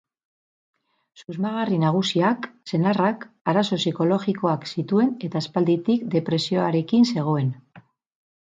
Susmagarri 1.21 1.75
nagusiak, 1.83 2.47
senarrak, 2.71 3.27
arazo 3.53 3.79
psikologikoak 3.83 4.65
zituen 4.71 5.13
eta 5.29 5.45
aspalditik 5.45 6.09
depresioarekin 6.17 7.11
zegoen. 7.15 7.55